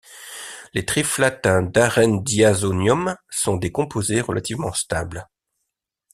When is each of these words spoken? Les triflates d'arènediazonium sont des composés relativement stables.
Les 0.73 0.83
triflates 0.83 1.47
d'arènediazonium 1.47 3.17
sont 3.29 3.57
des 3.57 3.71
composés 3.71 4.19
relativement 4.21 4.73
stables. 4.73 5.29